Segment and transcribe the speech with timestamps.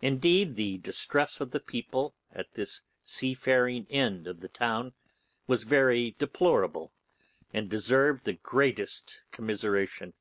[0.00, 4.92] Indeed, the distress of the people at this seafaring end of the town
[5.48, 6.92] was very deplorable,
[7.52, 10.14] and deserved the greatest commiseration.